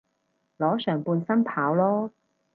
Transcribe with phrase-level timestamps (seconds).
[0.57, 2.09] 裸上半身跑囉